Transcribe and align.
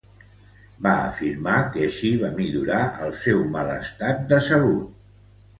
Va 0.85 0.93
afirmar 1.09 1.57
que 1.75 1.83
així 1.89 2.11
va 2.23 2.33
millorar 2.39 2.81
el 3.09 3.15
seu 3.27 3.47
mal 3.59 3.73
estat 3.77 4.29
de 4.33 4.45
salut. 4.49 5.33